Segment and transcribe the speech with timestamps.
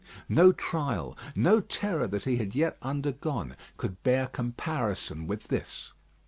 [0.29, 5.93] No trial, no terror that he had yet undergone, could bear comparison with this.